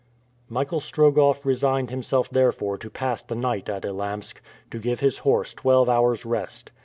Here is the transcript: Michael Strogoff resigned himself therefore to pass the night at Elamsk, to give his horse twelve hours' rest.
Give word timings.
Michael 0.49 0.79
Strogoff 0.79 1.45
resigned 1.45 1.91
himself 1.91 2.27
therefore 2.27 2.75
to 2.75 2.89
pass 2.89 3.21
the 3.21 3.35
night 3.35 3.69
at 3.69 3.83
Elamsk, 3.85 4.41
to 4.71 4.79
give 4.79 4.99
his 4.99 5.19
horse 5.19 5.53
twelve 5.53 5.89
hours' 5.89 6.25
rest. 6.25 6.71